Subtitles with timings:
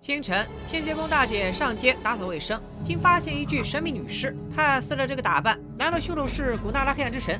[0.00, 4.34] 清晨，清洁工大姐上街打扫卫生，竟发现一具神秘女尸。
[4.50, 7.38] 看死者这个打扮，难道凶手是古纳拉黑暗之神？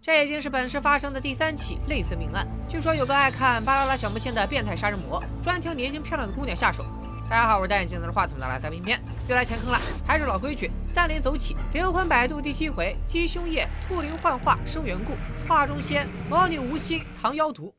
[0.00, 2.48] 这已经是本市发生的第三起类似命案。
[2.66, 6.82] 据说有个爱看巴啦啦小魔仙的变态杀人魔，专挑年轻漂亮的姑娘下手。
[7.28, 8.98] 大家好，我是戴眼镜拿着话筒的蓝色片片，
[9.28, 9.78] 又来填坑了。
[10.06, 11.56] 还是老规矩，三连走起。
[11.74, 15.12] 灵魂摆渡第七回，鸡胸夜，兔灵幻化生缘故。
[15.46, 17.70] 画中仙，魔女无心藏妖毒。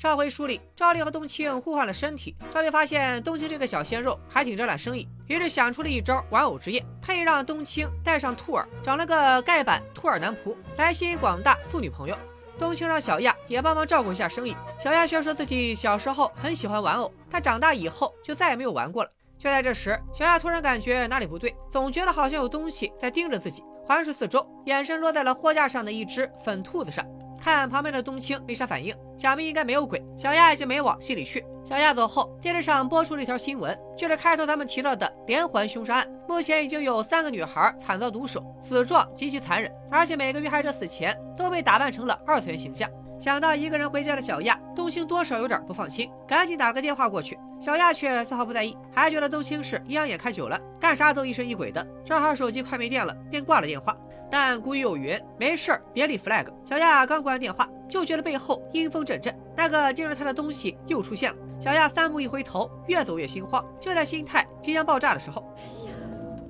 [0.00, 2.34] 上回书里，赵丽和冬青互换了身体。
[2.50, 12.16] 赵丽发现冬青这个小鲜肉还挺招揽生意，于是想出了一招玩偶之夜，特意让冬青带上兔儿，找了个盖板兔儿男仆来吸引广大妇女朋友。
[12.58, 19.10] 冬青让小亚也帮忙照顾一下生意，小亚却说自己小时候很喜欢玩偶，但长大以后就再也没有玩过了。
[19.36, 27.04] 就在这时，小亚突然感觉哪里不对，总觉得好像有东西在盯着自己，环视四周，眼神落在了货架上的一只粉兔子上。
[27.40, 30.00] 看旁边的冬青没啥反应，想必应该没有鬼。
[30.16, 31.44] 小亚已经没往心里去。
[31.64, 36.08] 小亚走后，电视上播出了一条新闻，就是开头咱们提到的连环凶杀案。
[36.28, 42.88] 目前已经有三个女孩惨遭毒手，死状极其残忍，而且每个遇害者死前都被打扮成了二次元形象。
[43.20, 47.38] 想到一个人回家的小亚，冬青多少有点不放心，赶紧打了个电话过去。
[47.60, 51.86] 小亚却丝毫不在意，还觉得冬青是阴阳眼看久了，干啥都疑神疑鬼的。
[52.02, 53.94] 正好手机快没电了，便挂了电话。
[54.30, 56.46] 但古语有云，没事儿别立 flag。
[56.64, 61.38] 小亚刚挂完电话，就觉得背后阴风阵阵，那个盯着他的东西又出现了。
[61.60, 63.62] 小亚三步一回头，越走越心慌。
[63.78, 65.44] 就在心态即将爆炸的时候，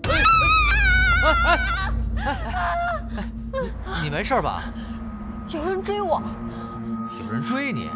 [0.04, 0.14] 哎
[1.24, 1.58] 哎
[2.24, 2.30] 哎
[3.16, 3.24] 哎！
[4.00, 4.72] 你你没事吧？
[5.48, 6.22] 有人追我。
[7.26, 7.88] 有人追你？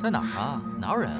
[0.00, 0.62] 在哪儿啊？
[0.80, 1.18] 哪有人啊？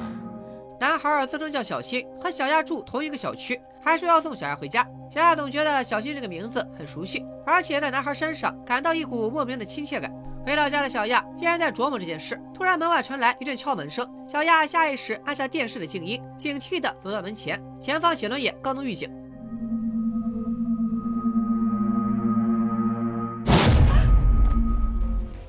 [0.81, 4.87] 男孩自称叫小新，和小亚住同一个小区，还说要送小亚回家。
[5.11, 10.13] 小亚总觉得小新这个名字很熟悉，而且在男孩身上感到一股莫名的亲切感。
[10.45, 19.11] 回到家的小亚依然在琢磨这件事，突然门外传来一阵敲门声，小亚下意识按下电视的静音，警惕地走到门前，前方写轮眼高能预警。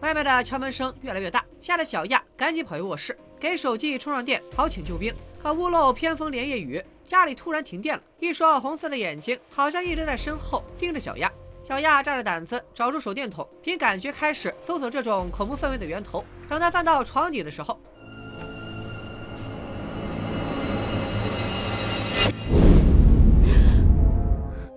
[0.06, 5.12] 外面的敲门声越来越大，吓得小亚赶紧跑回卧室，给手机充上电，好请救兵。
[5.42, 11.32] 可屋漏偏逢连夜雨，家里突然停电了，一双红色的眼睛好像一直在身后盯着小亚。
[11.64, 16.24] 小亚仗着胆子找出手电筒，凭感觉开始搜索这种恐怖氛围的源头。
[16.48, 17.80] 等他翻到床底的时候，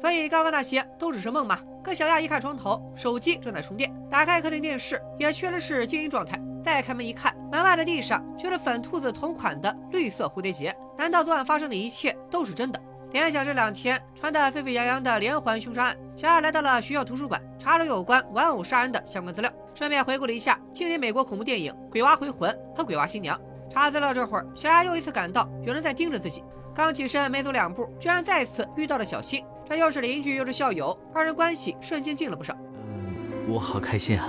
[0.08, 1.58] 所以刚刚那些都只是梦吗？
[1.84, 6.40] 可小亚一看床头，手机正在充电，打开客厅电视，也确实是静音状态。
[6.64, 10.74] 再开门一看，门外的地上却是粉兔子同款的绿色蝴蝶结。
[10.96, 12.80] 难道昨晚发生的一切都是真的？
[13.10, 23.38] 联想这两天传得沸沸扬扬的连环凶杀案，小亚来到了学校图书馆，查找有关玩偶杀人的相关资料，顺便回顾了一下今年美国恐怖电影《鬼娃回魂》和《鬼娃新娘》。
[23.70, 26.42] 查资料这会儿，小亚又一次感到有人在盯着自己。
[26.74, 29.44] 刚起身没走两步，居然再次遇到了小新。
[29.68, 32.56] 这又是邻居又是校友，二人关系瞬间近了不少。
[32.56, 34.26] 嗯，我好开心啊！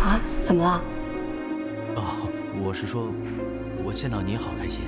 [0.00, 0.20] 啊？
[0.40, 0.82] 怎么了？
[1.94, 2.28] 哦，
[2.60, 3.12] 我是说，
[3.84, 4.82] 我见到你好开心。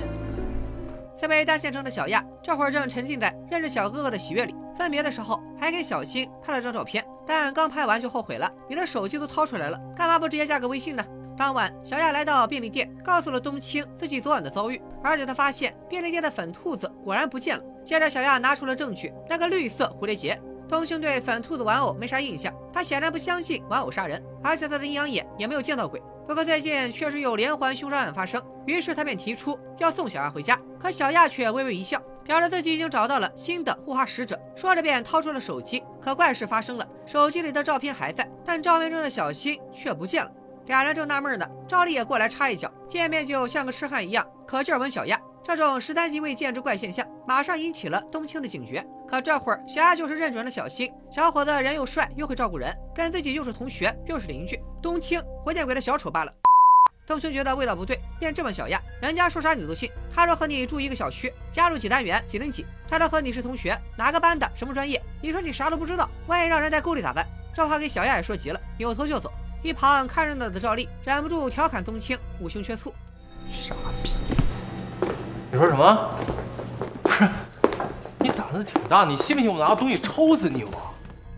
[1.15, 4.53] 在被单县城的小亚，这会儿正沉浸在认识小哥哥的喜悦里。
[4.75, 8.51] 分别的时候，还给小新拍了张照片，但刚拍完就后悔了。
[8.67, 11.05] 你的手机都掏出来了，干嘛不直接加个微信呢？
[11.37, 17.63] 当晚，小亚来到便利店，告诉了冬青自己昨晚的遭遇，而且他发现便利店的粉兔子果然不见了。
[17.83, 20.39] 接着，小亚拿出了证据，那个绿色蝴蝶结。
[20.69, 26.01] 冬青对粉兔子玩偶没啥印象，他显然不相信玩偶杀人，而且他的阴阳眼也没有见到鬼。
[26.25, 30.57] 不过最近确实有连环凶杀案发生，于是他便提出要送小亚回家。
[30.79, 34.39] 可小亚却微微一笑，表示自己已经找到了新的护花使者。
[34.55, 35.83] 说着便掏出了手机。
[36.01, 40.31] 可怪事发生了，手机里的照片还在，但照片中的小新却不见了。
[40.65, 45.19] 俩人正纳闷呢，赵丽也过来插一脚，见面就像个痴汉一样，可劲儿闻小亚。
[45.43, 48.85] 这种十三级未见之怪现象，马上引起了冬青的警觉。
[49.07, 56.31] 可这会儿，小亚就是认准了小新，小伙子人又帅又会照顾人，跟自己又是同学又是邻居，冬青活见鬼的小丑罢了。
[57.03, 59.89] 冬青觉得味道不对，便质问小亚：“人家说啥你都信？
[60.13, 65.01] 他说和你住一个小区，加入几单元几零几，他说和你是同学，哪个班的，什么专业？
[65.19, 67.25] 你说你啥都不知道，万一让人在沟里咋办？”
[67.55, 69.31] 这话给小亚也说急了，扭头就走。
[69.63, 72.93] 一旁看热闹的赵丽忍不住调侃冬青五行缺醋
[73.51, 73.73] ：“傻
[74.03, 74.42] 逼！
[75.53, 76.09] 你说什么？
[77.03, 77.29] 不是，
[78.17, 80.63] 你胆子挺大，你信不信我拿个东西抽死你？
[80.63, 80.71] 我。”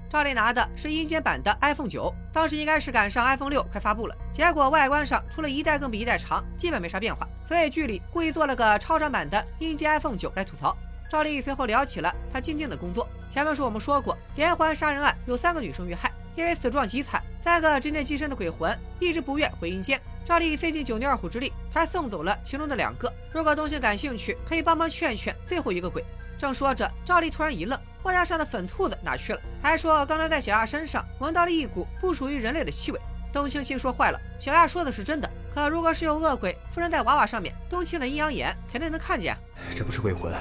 [0.09, 10.73] 赵丽拿的是阴间版的 iPhone 九，当时应该是赶上 iPhone 六快发布了，结果外观上除了一代更比一代长，基本没啥变化，所以剧里故意做了个超长版的阴间 iPhone 九来吐槽。
[11.09, 13.05] 赵丽随后聊起了她今天的工作。
[13.29, 16.09] 前面是我们说过，连环杀人案有三个女生遇害。
[16.37, 19.99] 因为死状极惨，三个执念极深的鬼魂一直不愿回阴间。
[20.25, 23.13] 赵丽费尽九牛二虎之力，才送走了其中的两个。
[23.31, 26.03] 如果东兴感兴趣，可以帮忙劝劝最后一个鬼。
[26.35, 29.41] 正说着，赵丽突然一愣，货架上的粉兔子哪去了？
[29.61, 32.99] 还说刚才在小亚身上闻到了一股不属于人类的气味。
[33.31, 35.29] 冬青心说坏了，小亚说的是真的。
[35.53, 39.37] 可如果是有恶鬼附身在娃娃上面，冬青的阴阳眼肯定能看见。
[39.75, 40.33] 这不是鬼魂，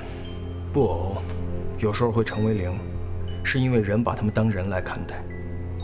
[0.73, 1.23] 布偶
[1.79, 2.75] 有时候会成为灵，
[3.45, 5.23] 是因为人把他们当人来看待，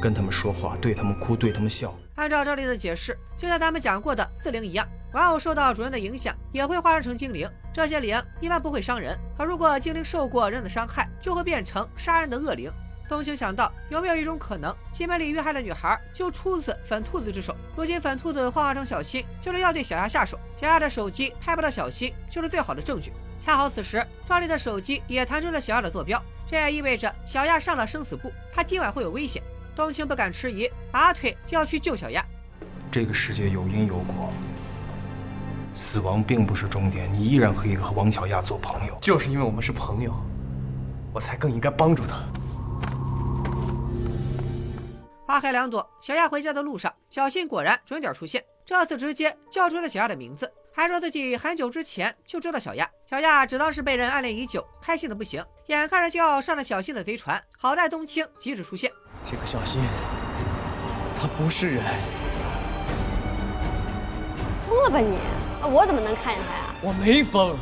[0.00, 1.94] 跟他们说话，对他们哭，对他们笑。
[2.20, 7.50] 按照赵丽的解释，就像咱们讲过的四灵一样，玩偶受到主人的影响，也会化身成精灵。
[7.72, 12.70] 这些灵一般不会伤人，可如果精灵受过人的伤害，就会变成杀人的恶灵。
[13.08, 17.56] 冬青想到，有没有一种可能，金门里遇害的女孩就出自粉兔子之手？
[17.74, 20.38] 如今粉兔子幻化成小新，就是要对小亚下手。
[20.54, 23.14] 小亚的手机拍不到小新，就是最好的证据。
[23.40, 29.42] 恰好此时，赵丽的手机也弹出了小亚的坐标，这也意味着小亚上了生死簿，他今晚会有危险。
[29.74, 32.24] 冬青不敢迟疑，拔腿就要去救小亚。
[32.90, 34.32] 这个世界有因有果，
[35.72, 38.98] 死亡并不是终点，你依然可以和王小亚做朋友。
[39.00, 40.12] 就是因为我们是朋友，
[41.12, 42.16] 我才更应该帮助他。
[45.26, 48.44] 花开两朵，小亚回家的路上，小新果然准点出现。
[48.66, 52.88] 这次直接叫出了小亚的名字，还说自己很久之前就知道小亚。
[53.06, 55.44] 小亚只当是被人暗恋已久，开心的不行。
[55.66, 58.90] 眼看着就要上了小新的贼船，好在冬青及时出现。
[59.24, 59.80] 这个小新，
[61.16, 61.84] 他不是人。
[64.64, 65.18] 疯了吧你？
[65.62, 66.74] 我怎么能看见他呀？
[66.80, 67.56] 我没疯，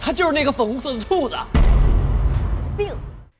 [0.00, 1.36] 他就是那个粉红色的兔子。
[1.36, 2.94] 有病！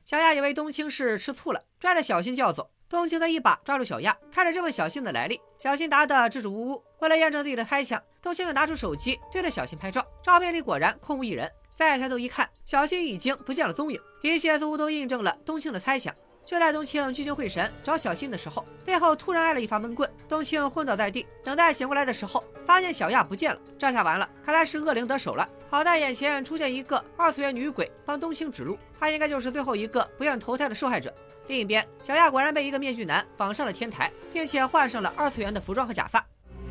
[0.05, 2.69] 小亚以为冬青是吃醋了，拽着小新就要走。
[2.87, 5.41] 冬青则一把抓住小亚，开始质问小新的来历。
[5.57, 6.83] 小新答得支支吾吾。
[6.99, 11.51] 为了验证自己的猜想，冬青又拿出手机对着小新拍照，照片里果然空无一人。
[11.75, 13.99] 再抬头一看，小新已经不见了踪影。
[14.21, 16.13] 一切似乎都印证了冬青的猜想。
[16.45, 21.25] 就在冬青聚精会神找小新的时候，背后突然挨了一发闷棍，冬青昏倒在地。
[21.43, 23.59] 等待醒过来的时候，发现小亚不见了。
[23.79, 25.49] 这下完了，看来是恶灵得手了。
[25.71, 31.11] 好在眼前出现一个二次元女鬼帮冬青指路，她应该就是最后一个不愿投胎的受害者。
[31.47, 36.23] 另一边，小亚果然被一个面具男绑上了天台，并且换上了二次元的服装和假发。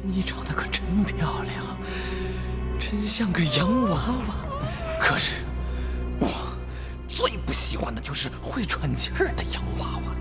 [0.02, 1.76] 你长得可真漂亮，
[2.78, 4.36] 真像个洋娃娃。
[5.00, 5.43] 可是，
[7.14, 10.12] 最不喜欢的就是会喘气儿的洋娃娃，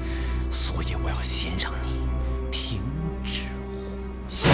[0.51, 2.07] 所以我要先让你
[2.51, 2.83] 停
[3.23, 3.97] 止呼
[4.29, 4.47] 吸。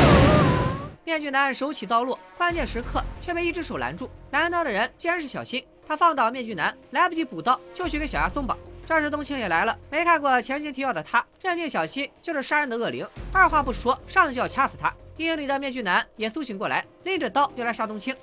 [1.04, 4.10] 面具男手起刀落，关键时刻却被一只手拦住。
[4.32, 8.58] 拦刀的人竟然是小新，他放倒面具男，来不及补刀，就去给小亚松绑。
[8.86, 14.94] 这时冬青也来了，没看过前情提要的他，认定小新就是杀人的恶灵，二话不说上去就要掐死他。
[15.18, 18.16] 阴影里的面具男也苏醒过来，拎着刀要来杀冬青。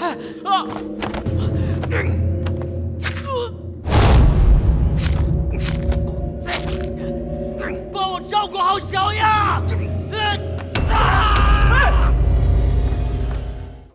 [0.00, 0.16] 啊！
[7.92, 9.62] 帮我照顾好小亚。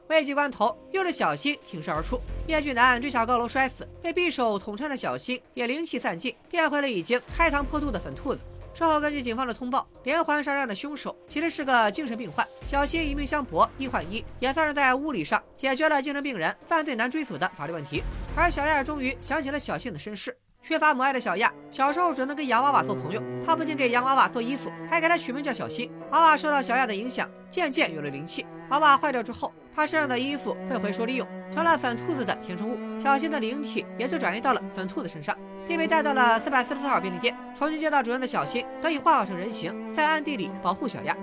[0.10, 8.40] 危急关头，又是小新挺身而出，面具男追下高楼摔死，被匕首捅穿的小新也灵气散尽，变回了已经开膛破肚的粉兔子。
[8.76, 12.46] 之后，根据警方的通报，连环杀人的凶手其实是个精神病患。
[12.68, 18.04] 小新一命相搏，一换一，也算是在物理上解决了精神病人犯罪难追索的法律问题。
[18.36, 20.38] 而小亚终于想起了小新的身世。
[20.62, 23.24] 缺乏母爱的小亚，小时候只能跟洋娃娃做朋友。
[23.46, 25.90] 他不仅给洋娃娃做衣服，还给他取名叫小新。
[26.12, 28.46] 娃娃受到小亚的影响，渐渐有了灵气。
[28.72, 33.00] 娃娃坏掉之后，他身上的衣服被回收利用，成了粉兔子的填充物。
[33.00, 35.36] 小新的灵体也就转移到了粉兔子身上，
[35.68, 37.36] 并被带到了四百四十四号便利店。
[37.58, 41.16] 重新见到主人的小新得以幻化成人形，在暗地里保护小亚。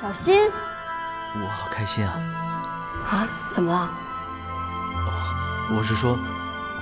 [0.00, 0.50] 小新，
[1.34, 2.12] 我好开心啊！
[3.10, 3.28] 啊？
[3.50, 3.90] 怎么了？
[5.06, 6.18] 哦，我是说，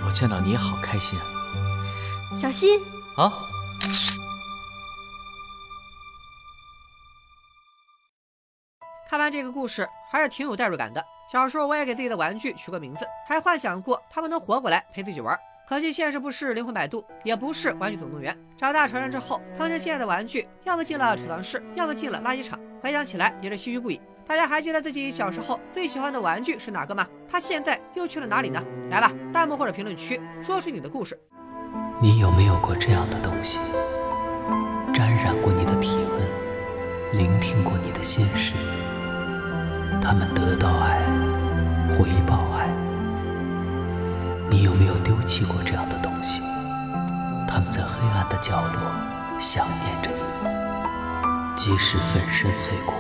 [0.05, 1.25] 我见到你好开心啊！
[2.37, 2.81] 小新
[3.17, 3.33] 啊！
[9.09, 11.03] 看完这个故事，还是挺有代入感的。
[11.33, 15.35] 小时候我也给自己的玩具取过名字，还幻想过他们能活过来陪自己玩。
[15.67, 18.37] 可惜现实不是灵魂摆渡，也不是玩具总动员。
[18.55, 22.61] 长大成人之后，曾经心爱的玩具，要么进了储藏室，要么进了垃圾场。
[22.83, 23.99] 回想起来也是唏嘘不已。
[24.27, 27.07] 大家还记得自己小时候最喜欢的玩具是哪个吗？
[27.27, 28.62] 它现在又去了哪里呢？
[28.91, 31.19] 来吧，弹幕或者评论区说出你的故事。
[31.99, 33.59] 你有没有过这样的东西，
[34.93, 38.53] 沾染过你的体温，聆听过你的心事？
[40.00, 41.00] 他们得到爱，
[41.90, 42.69] 回报爱。
[44.50, 46.40] 你有没有丢弃过这样的东西？
[47.47, 50.23] 他们在黑暗的角落想念着你。
[51.57, 52.95] 即使粉身碎骨，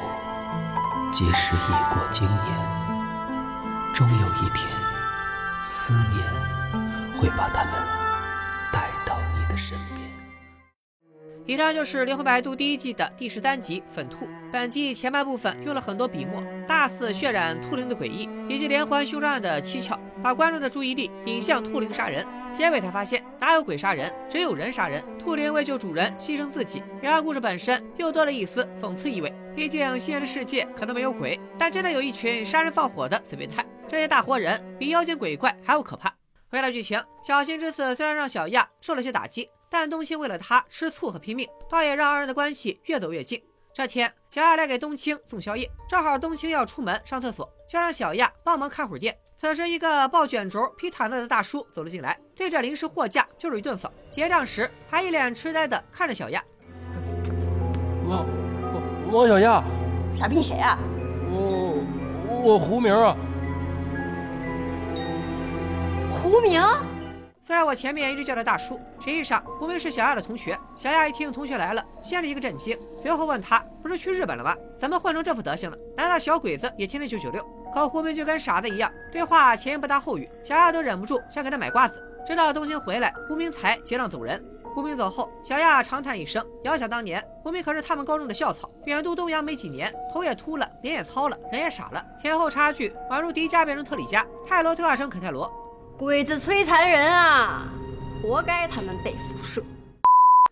[1.12, 4.68] 即使已过经年，终有一天，
[5.64, 6.26] 思念
[7.16, 7.72] 会把他们
[8.72, 10.07] 带到你的身边。
[11.48, 14.26] 以上就是《灵魂摆渡》第一季的第十三集《粉兔》。
[14.52, 22.22] 本季前半部分用了很多笔墨，大肆渲染兔灵的诡异，以及连环凶杀案的蹊跷，把观众的注意力引向兔灵杀人。
[22.50, 25.02] 结尾才发现，哪有鬼杀人，只有人杀人。
[25.18, 26.82] 兔灵为救主人牺牲自己。
[27.00, 29.32] 然而故事本身又多了一丝讽刺意味。
[29.56, 33.64] 毕竟现实世界可能没有鬼，但真的有一群杀人放火的死变态。
[33.88, 36.14] 这些大活人比妖精鬼怪还要可怕。
[36.50, 39.48] 回到剧情，小新之死虽然让小亚受了些打击。
[39.70, 43.42] 但冬青为了他吃醋和拼命，倒也让二人的关系越走越近。
[43.72, 49.16] 这天，小亚来给冬青送宵夜，正好冬青要出门上厕所，就让小亚帮忙看会儿店。
[49.36, 53.92] 此时，一个抱卷轴、披毯子的大叔走了进来，对着零食货架就是一顿扫。
[54.10, 56.42] 结账时，还一脸痴呆的看着小亚。
[58.08, 58.26] 王
[58.72, 59.62] 王王小亚，
[60.12, 60.76] 傻逼谁啊？
[61.30, 61.84] 我
[62.42, 63.16] 我胡明啊。
[66.10, 66.60] 胡明。
[67.48, 70.54] 虽然我前面一直叫他大叔，实际上胡明是小亚的同学。
[70.76, 74.54] 小亚一听同学来了，先是一个震惊，随后问他：“不是去日本了吗？
[74.78, 75.78] 怎么混成这副德行了？
[75.96, 82.04] 难道小鬼子也天天九九六？”可胡明就跟傻子一样，对话前言不搭后语，小亚都忍不住想给他买瓜子。
[82.26, 84.44] 直到冬青回来，胡明才结账走人。
[84.74, 95.50] 胡明走后，小亚长叹一声，遥想当年，胡明可是他们高中的校草，远渡东洋没几年，头也秃了，脸也糙了，人也傻了，前后差距宛如迪迦变成特里迦，泰罗退化成肯泰罗。
[95.98, 97.64] 鬼子摧残人啊，
[98.22, 99.60] 活该他们被辐射。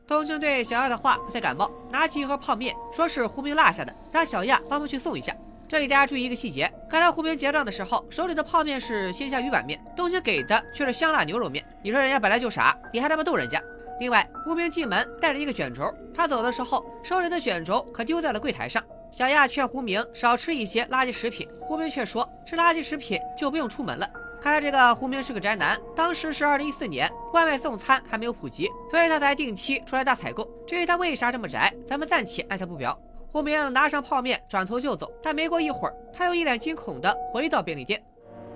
[0.04, 5.32] 冬青对小亚的话不太感冒，拿起一盒泡面，说是胡明落下的，让小亚帮忙去送一下。
[5.68, 11.64] 这里大家注意一个细节，刚才胡明结账的时候，手里的泡面是鲜虾鱼板面，冬青给的却是香辣牛肉面。
[11.80, 13.62] 你说人家本来就傻，你还他妈逗人家？
[14.00, 18.82] 另外，胡明进门带着一个卷轴，他走的时候手里的卷轴可丢在了柜台上。
[19.12, 24.10] 小亚劝胡明少吃一些垃圾食品，胡明却说吃垃圾食品就不用出门了。
[24.40, 25.78] 看来这个胡明是个宅男。
[25.94, 30.48] 当时是二零一四年，外卖送餐还没有普及，所以他才定期出来大采购。
[30.66, 32.96] 至于他为啥这么宅，咱们暂且按下不表。
[33.32, 35.10] 胡明拿上泡面，转头就走。
[35.22, 38.02] 但没过一会儿，他又一脸惊恐的回到便利店。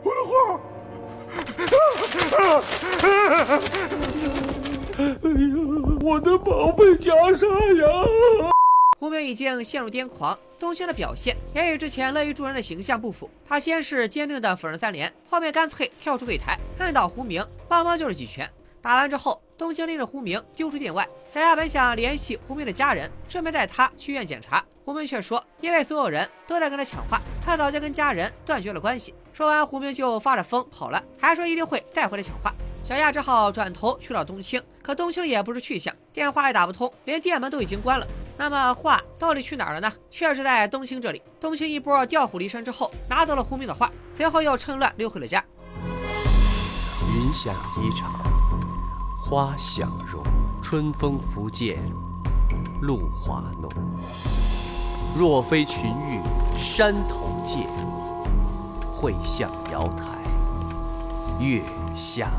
[0.02, 0.60] 我的画！
[4.98, 5.14] 哎呀，
[6.02, 7.46] 我的宝贝袈裟
[7.76, 8.49] 呀！
[9.00, 13.30] 胡明已经陷入癫狂，冬青的表现也与之前乐于助人的形象不符。
[13.48, 18.46] 他先是坚定的否认三连，后面干脆跳出柜台按倒胡明，帮忙就是几拳。
[18.82, 21.08] 打完之后，冬青拎着胡明丢出店外。
[21.30, 29.14] 小亚本想联系胡明的家人，顺便带他去医院检查，胡明却说，因为所有人都在跟他抢话，他早就跟家人断绝了关系。
[29.32, 32.54] 说完，胡明就发着疯跑了，还说一定会再回来抢话。
[32.82, 38.06] 小亚只好转头去找冬青，可冬青也不知去向，电话也打不通，连店门都已经关了。
[38.36, 39.92] 那么画到底去哪儿了呢？
[40.10, 41.22] 确实在冬青这里。
[41.38, 45.44] 冬青一波调虎离山之后，拿走了胡明的画，随后又趁乱溜回了家。
[47.14, 48.06] 云想衣裳
[49.22, 50.24] 花想容，
[50.62, 51.76] 春风拂槛
[52.82, 53.70] 露华浓。
[55.14, 56.20] 若非群玉
[56.58, 57.66] 山头见，
[58.92, 60.04] 会向瑶台
[61.38, 61.62] 月
[61.94, 62.30] 下。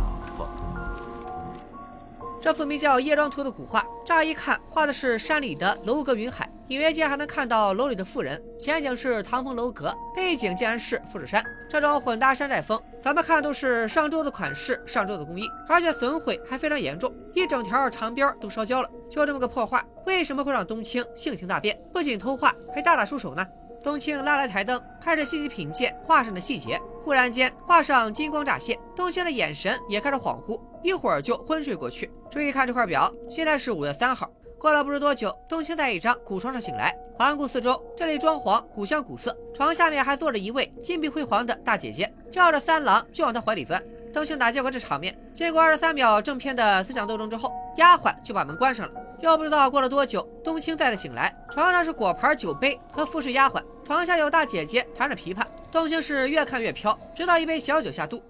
[2.41, 8.41] 这幅名叫《夜妆图》的古画，乍一看画的是山里的楼阁云海，隐约间还能看到楼里的妇人。
[8.59, 11.45] 前景是唐风楼阁，背景竟然是富士山。
[11.69, 18.89] 这种混搭山寨风，咱们看都是上周的款式，上周的工艺，而且损毁还非常严重，一整条长边都烧焦了。
[19.07, 23.45] 就这么个破画，为什么会让冬青性情大变，不仅偷画，还大打出手呢？
[23.83, 26.79] 冬青拉来台灯，开始细细品鉴画上的细节。
[27.03, 32.11] 忽然间，画上金光乍现，冬青的眼神也开始恍惚，一会儿就昏睡过去。
[32.29, 34.29] 注意看这块表，现在是五月三号。
[34.59, 43.81] 过了不知多久，冬青在一张古床上醒来，环顾四周，这里装潢古香古色，床下面还坐着一位金碧辉煌的大姐姐，叫着三郎就往她怀里钻。
[44.13, 45.17] 冬青哪见过这场面？
[45.33, 49.01] 经过二十三秒正片的思想斗争之后，丫鬟就把门关上了。
[49.21, 55.43] 又不知道过了多久，冬青再次醒来，床上是果盘、酒杯和服侍丫鬟，床下有大姐姐弹着琵琶。
[55.71, 58.21] 冬青是越看越飘，直到一杯小酒下肚。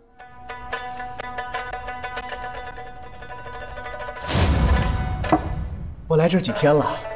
[6.10, 7.11] 我来这几天了。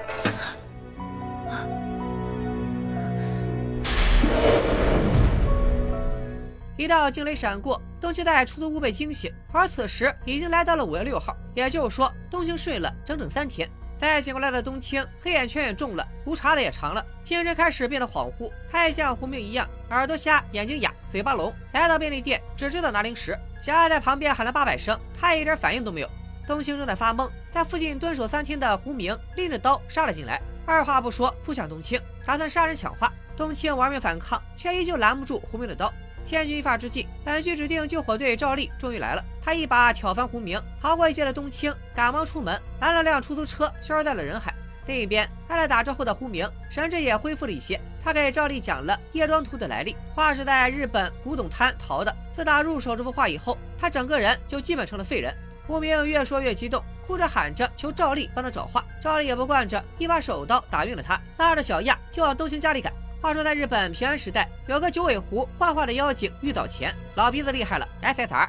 [6.78, 13.70] 一道惊雷闪过，冬青在出租屋被惊醒，而此时已经来到了五月六号，也就是说，冬青睡了整整三天。
[13.98, 18.52] 再醒过来的冬青，黑眼圈也重了，胡茬子也长了，精神开始变得恍惚。
[18.70, 21.54] 他也像胡明一样，耳朵瞎，眼睛哑，嘴巴聋。
[21.72, 23.40] 来到便利店，只知道拿零食。
[23.62, 26.10] 小艾在旁边喊了八百声，他也一点反应都没有。
[26.46, 33.12] 冬青正在发懵，在附近蹲守三天的胡明拎着刀杀了进来，二话不说扑向冬青，打算杀人抢话。
[33.38, 35.92] 冬青玩命反抗，却依旧拦不住胡明的刀。
[36.26, 39.24] 千钧一发之际，本局指定救火队赵丽终于来了。
[39.40, 44.54] 他一把挑翻胡明，逃过一劫的冬青赶忙出门拦了辆出租车，消失在了人海。
[44.88, 47.80] 另一边，挨了打招呼的胡明，神智也恢复了一些。
[48.04, 52.16] 他给赵丽讲了夜庄图的来历，画是在日本古董摊淘的。
[52.32, 55.34] 自打入手这幅画以后，他整个人就基本成了废人。
[55.68, 58.84] 胡明越说越激动，哭着喊着求赵丽帮他找画。
[59.02, 62.94] 赵丽也不惯着，一把手刀打晕了他，拉着小亚就往冬青家里赶。
[63.26, 68.48] 话说，在日本平安时代，有个九尾狐幻化的妖精玉藻前，老鼻子厉害了，SSR。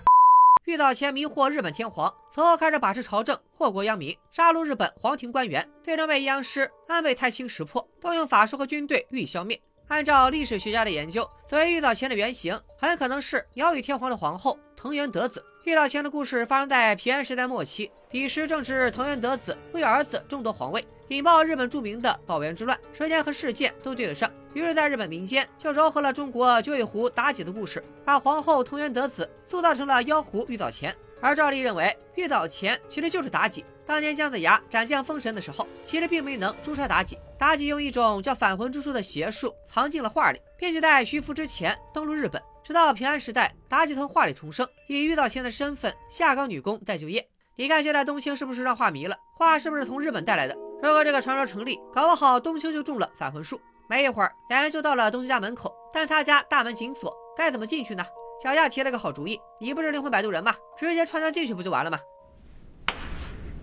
[0.66, 9.59] 玉藻前迷惑日本天皇，此后开始把持朝政，祸国殃民，杀戮日本皇庭官员，最终被阴阳师安倍太清识破，动用法术和军队予以消灭。
[9.88, 15.42] 按照历史学家的研究，所谓玉藻前的原型，很可能是鸟羽天皇的皇后藤原德子。
[15.66, 20.87] 玉藻前的故事发生在平安时代末期，彼时正值藤原德子为儿子争夺皇位。
[21.08, 30.94] 引爆日本著名的保元之乱，时间和事件都对得上，于是，在日本民间就糅合了中国九尾狐妲己的故事，把皇后藤原德子塑造成了妖狐玉藻前。
[31.20, 33.64] 而赵丽认为，玉藻前其实就是妲己。
[33.85, 42.40] 当年姜子牙斩将封神的时候，其实并没能诛杀妲己，妲己用一种叫返魂之术的邪术藏进了画里，并且在徐福之前登陆日本。
[42.66, 47.25] 直到平安时代，妲己从画里重生，以玉藻前的身份下岗女工再就业。
[47.54, 49.16] 你看，现在冬青是不是让画迷了？
[49.37, 50.58] 画是不是从日本带来的？
[50.82, 53.61] 如果这个传说成立，搞不好冬青就中了返魂术。
[53.88, 58.04] 没一会儿，两人就到了冬青家门口，但他家大门紧锁，该怎么进去呢？
[58.42, 60.52] 小亚提了个好主意，你不是灵魂摆渡人吗？
[60.76, 61.96] 直接穿墙进去不就完了吗？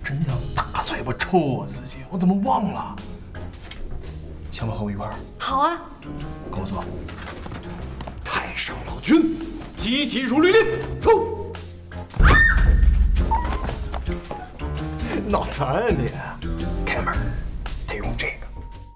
[0.02, 2.96] 真想大嘴巴抽我自己，我怎么忘了？
[4.50, 5.14] 想不和我一块儿？
[5.38, 5.82] 好啊，
[6.50, 6.82] 跟我走。
[8.54, 9.36] 太上老君，
[9.76, 10.64] 急急如律令，
[11.02, 11.52] 走。
[15.28, 16.12] 脑残啊你！
[16.86, 17.16] 开门，
[17.88, 18.46] 得用这个。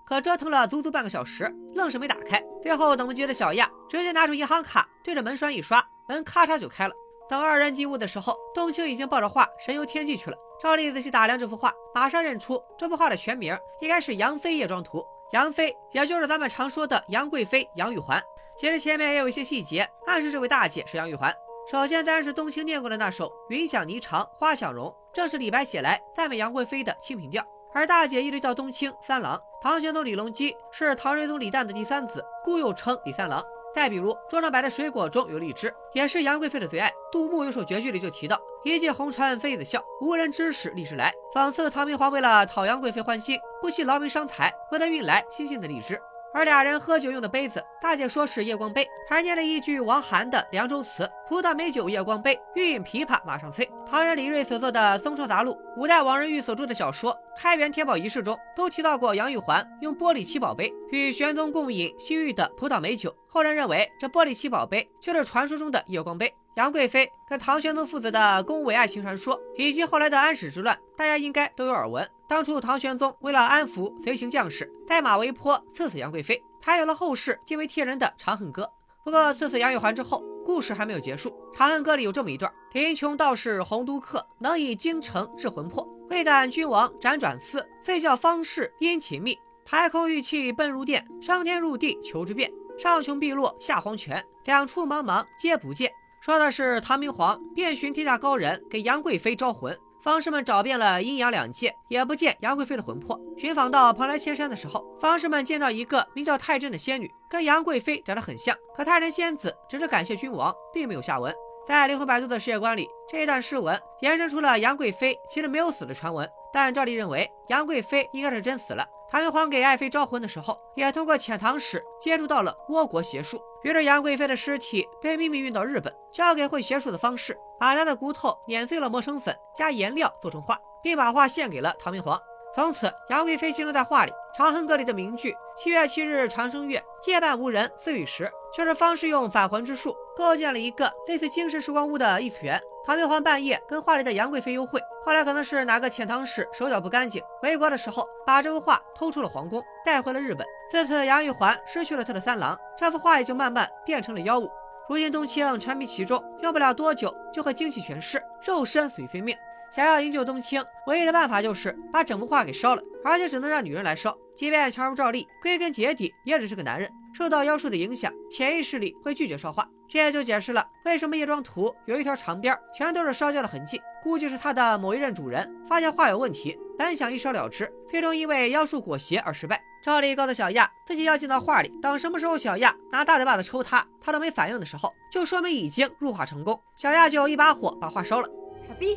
[0.06, 2.40] 可折腾了足足半个小时，愣是没打开。
[2.62, 6.94] 最后等不及的小亚直接拿出银行卡，对着门栓一刷，门咔嚓就开了。
[7.28, 10.38] 等二人进屋的时候，冬青已经抱着画神游天际去了。
[10.62, 15.00] 赵丽仔细打量这幅画，马上认出这幅画的全名应该是《杨妃夜妆图》。
[15.34, 18.22] 杨妃，也就是咱们常说的杨贵妃杨玉环。
[18.58, 21.32] 其实前面也有一些细节暗示这位大姐是杨玉环。
[21.72, 27.46] 首先自然是冬青念过的那首“云想霓裳花想容”，正是李白写来赞美杨贵妃的清平调。
[27.72, 33.44] 而大姐一直叫冬青三郎，唐玄宗李隆基是唐睿宗李旦的第三子，故又称李三郎。
[33.76, 36.92] 再比如桌上摆的水果中有荔枝，也是杨贵妃的最爱。
[37.12, 46.02] 杜牧有首绝句里就提到：“一骑红尘妃子笑，无人知是荔枝来。”讽刺唐明皇为了讨杨贵妃欢心，不惜劳民伤财，为了运来新鲜的荔枝。
[46.38, 63.12] 而俩人喝酒用的杯子，大姐说是夜光杯，还念了一句王涵的凉州词：“葡萄美酒夜光杯，欲饮琵琶马上催。”唐人李瑞所作的《松车杂录》，五代王仁玉所著的小说《开元天宝遗事》中，都提到过杨玉环用玻璃七宝杯与玄宗共饮西域的葡萄美酒。
[63.28, 66.32] 后人认为，这玻璃七宝杯就是传说中的夜光杯。
[66.58, 72.10] 杨贵妃跟唐玄宗父子的宫闱爱情传说，以及后来的安史之乱，大家应该都有耳闻。
[72.28, 78.64] 当初唐玄宗为了安抚随行将士，在马嵬坡赐死杨贵妃，才有了后世惊为天人的《长恨歌》。
[79.06, 81.30] 不过赐死杨玉环之后，故事还没有结束。
[81.56, 95.92] 《长恨歌》里有这么一段：林琼道士洪都客，能以京城治魂魄，未敢君王辗转寺，遂教方士殷勤密，排空玉器奔入殿，上天入地求之遍，上穷碧落下黄泉，两处茫茫皆不见。
[96.28, 103.18] 说的是唐明皇遍寻天下高人给杨贵妃招魂，方士们找遍了阴阳两界，也不见杨贵妃的魂魄。
[103.38, 108.54] 寻访到蓬莱仙山的时候，方士们见到一个名叫太真的仙女，跟杨贵妃长得很像。
[108.76, 111.34] 可太真仙子只是感谢君王，并没有下文。
[111.66, 116.30] 在灵魂摆渡的世界观里，这一段诗文延伸出了杨贵妃其实没有死的传闻。
[116.52, 118.86] 但赵丽认为杨贵妃应该是真死了。
[119.10, 123.42] 唐明皇给爱妃招魂的时候，也通过遣唐使接触到了倭国邪术。
[123.64, 132.20] 于是杨贵妃的尸体被秘密运到日本，交给会邪术的方士，把她的骨头碾碎了磨成粉，加颜料做成画，并把画献给了唐明皇。
[132.54, 134.12] 从此，杨贵妃记录在画里。
[134.38, 142.62] 《长恨歌》里的名句“七月七日长生月，夜半无人私语时”，就是方士用返魂之术构建了一个类似精神时光屋的异次元。
[142.86, 150.46] 唐明皇半夜跟画里的杨贵妃幽会，后来可能是哪个遣唐使手脚不干净，回国的时候把这幅画偷出了皇宫，带回了日本。
[150.70, 154.50] 自此，杨玉环失去了他的三郎，这幅画也就慢慢变成了妖物。
[154.90, 159.34] 如今冬青沉迷其中，用不了多久就会精气全失，肉身死于非命。
[159.72, 164.14] 想要营救冬青，唯一的办法就是把整幅画给烧了，而且只能让女人来烧。
[164.36, 169.68] 即便强如赵丽，归根结底也只是个男人，受到妖术的影响，潜意识里会拒绝烧画。
[169.90, 173.82] 这也就解释了为什么夜庄图有一条长边，全都是烧焦的痕迹。
[174.04, 179.60] 估计是他的某一任主人发现画有问题，本想一烧了之，最终因为妖术裹挟而失败。
[179.84, 186.62] 赵丽告诉小亚，自己要进到画里，等什么时候小亚拿大嘴巴子抽他，他都没反应的时候，就说明已经入画成功。
[186.76, 188.30] 小亚就一把火把画烧了。
[188.68, 188.96] 傻逼！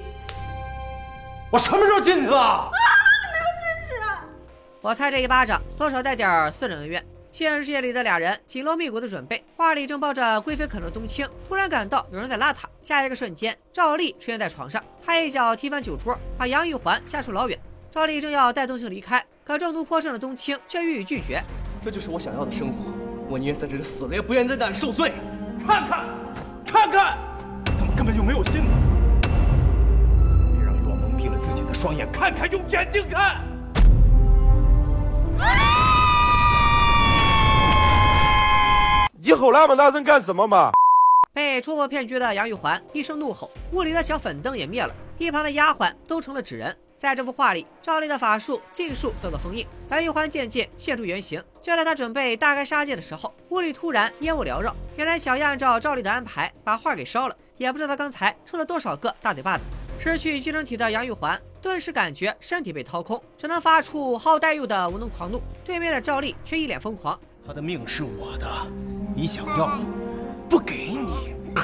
[1.50, 2.36] 我什么时候进去了？
[2.36, 4.04] 啊，没有进去。
[4.82, 7.02] 我猜这一巴掌多少带点私人恩怨。
[7.32, 12.68] 现实世界里的俩人紧锣密鼓的准备，画里正抱着贵妃可乐冬青，突然感到有人在拉他。
[12.82, 17.58] 下一个瞬间，赵丽出现在床上，他一脚踢翻酒桌，把杨玉环吓出老远。
[17.90, 21.40] 赵丽正要带冬青离开，可中毒颇深的冬青却予以拒绝。
[21.82, 22.92] 这就是我想要的生活，
[23.28, 25.12] 我宁愿在这里死了，也不愿在那里受罪。
[25.66, 26.04] 看看，
[26.66, 27.16] 看看，
[27.64, 28.62] 他们根本就没有心。
[30.56, 33.40] 别让欲望蒙蔽了自己的双眼，看看，用眼睛看。
[39.22, 40.72] 你吼那么大声干什么嘛？
[41.34, 46.74] 被戳破骗局的杨玉环一声怒吼，屋里的小粉灯也灭了，一旁的丫鬟都成了纸人。
[46.96, 51.42] 在这幅画里，赵丽的法术尽数遭到封印，杨玉环渐渐现出原形。
[51.60, 54.74] 就在她准备大开杀戒的时候，屋里突然烟雾缭绕。
[54.96, 59.64] 原来小燕按照赵丽的安排把画给烧了，也不知道刚才抽了多少个大嘴巴子。
[59.98, 65.42] 失去寄生体的杨玉环顿时感觉身体被掏空，只能发出好带又的无能狂怒。
[65.62, 68.66] 对面的赵丽却一脸疯狂，他的命是我的。
[69.14, 69.78] 你想要，
[70.48, 71.34] 不给你。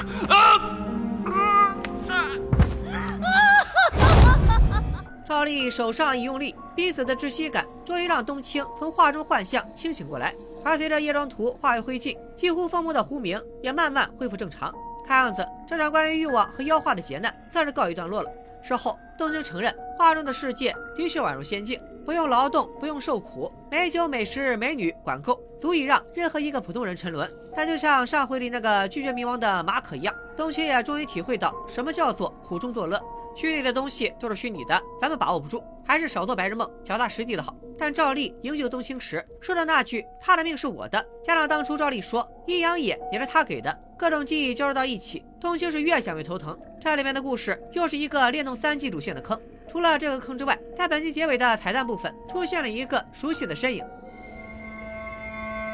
[5.25, 10.33] 赵丽手上一用力，逼死的窒息感终于让冬青从画中幻象清醒过来。
[10.63, 14.73] 而随着叶装图化为灰烬，几乎疯魔的胡明也慢慢恢复正常。
[15.05, 18.29] 看样子，这场关于欲望和妖化的劫难算是告一段落了。
[18.61, 21.79] 事后，冬青承认，画中的世界的确宛如仙境。
[22.07, 27.29] 不用劳动，不用受苦，美酒、美食、美女管够，足以让任何一个普通人沉沦。
[27.53, 32.97] 但就像上回里那个拒绝冥王的马可一样，冬青也终于体会到什么叫做苦中作乐。
[33.35, 37.53] 虚拟的东西都是虚拟的，咱们把握不住，还是少做白日梦，脚踏实地的好。
[37.77, 46.57] 但赵丽营救冬青时说的那句“他的命是我的”，加上当初赵丽说阴阳眼也是他给的，各种记忆交织到一起，冬青是越想越头疼。
[46.79, 49.37] 这里面的故事又是一个恋动三季主线的坑。
[49.67, 53.83] 除了这个坑之外，在本集结尾的彩蛋部分出现了一个熟悉的身影。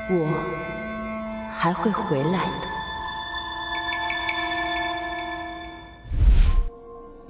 [0.09, 2.82] 我还会回来的。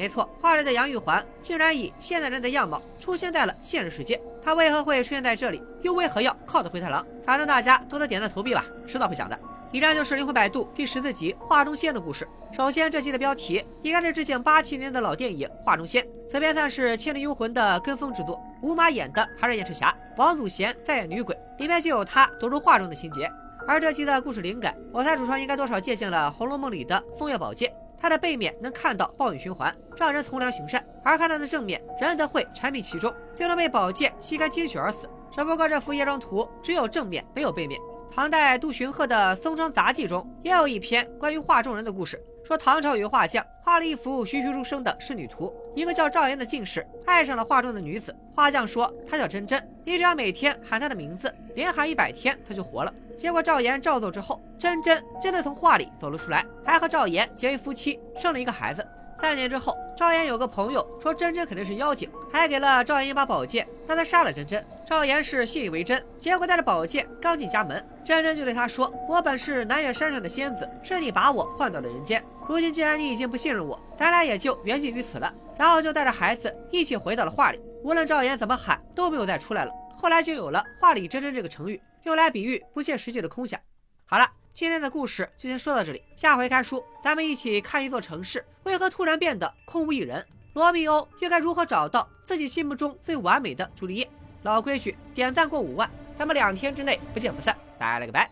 [0.03, 4.21] 没错，画里的杨玉环竟然以现代人的样貌出现在了现实世界。
[4.43, 5.63] 她为何会出现在这里？
[5.81, 7.07] 又为何要靠着灰太狼？
[7.23, 9.39] 反正大家多多点赞投币吧，迟早会讲的。
[9.71, 12.27] 以上就是《灵魂摆渡》第十四集《画中仙》的故事。
[12.51, 18.37] 首先，这集的标题应该是致敬八七年的老电影《画中仙》，此片算是《千里幽魂》的跟风之作。
[18.61, 23.31] 吴马演的还是燕赤霞，王祖贤在演女鬼，里面就有她躲入画中的情节。
[23.65, 35.09] 而这集的故事灵感，我猜主创应该多少借鉴了《红楼梦》里的风月宝剑，它的背面能看到暴雨循环，让人从良行善；而看到的正面，人则会沉迷其中，最终被宝剑吸干精血而死。
[35.31, 37.79] 只不过这幅夜妆图只有正面，没有背面。
[38.15, 52.93] 唐代杜荀鹤的《松章杂记》中也有一篇关于画中人的故事，说唐朝有画匠画了一幅栩栩如生的仕女图，一个叫赵岩的进士爱上了画中的女子，画匠说她叫真真，你只要每天喊她的名字，连喊一百天，她就活了。
[53.17, 58.85] 结果赵岩照做之后，真真真的从画里走了出来，还和赵岩结为夫妻，生了一个孩子。
[59.19, 64.61] 三年之后，赵岩有个朋友说真真肯定是妖精，还给了赵岩一把宝剑，让他杀了真真。
[64.85, 72.21] 赵岩是信以为真，结果带着宝剑刚进家门，真真就对他说：“我本是南岳山上的仙子，是你把我换到了人间。
[72.49, 77.61] 如今既然你已经不信任我，咱俩也就缘尽于此了。”然后就带着孩子一起回到了画里。
[77.81, 79.71] 无论赵岩怎么喊，都没有再出来了。
[79.95, 83.57] 后来就有了“画里真真”这个成语，用来比喻不切实际的空想。
[84.05, 84.29] 好了。
[84.53, 94.07] 今天的故事就先说到这里，下回开书，咱们一起看一座城市为何突然变得空无一人，罗密欧又该如何找到自己心目中最完美的朱丽叶？
[94.43, 98.29] 老规矩，点赞过五万，咱们两天之内不见不散，拜了个拜。